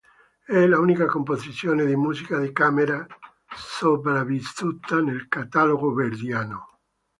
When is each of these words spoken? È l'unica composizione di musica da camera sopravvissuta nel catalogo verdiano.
È 0.47 0.59
l'unica 0.65 1.05
composizione 1.05 1.85
di 1.85 1.95
musica 1.95 2.39
da 2.39 2.51
camera 2.51 3.05
sopravvissuta 3.55 4.99
nel 4.99 5.27
catalogo 5.27 5.93
verdiano. 5.93 6.79